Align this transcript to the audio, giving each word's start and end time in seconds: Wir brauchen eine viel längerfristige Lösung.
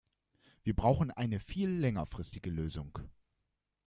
Wir 0.63 0.75
brauchen 0.75 1.11
eine 1.11 1.39
viel 1.39 1.69
längerfristige 1.69 2.49
Lösung. 2.49 2.97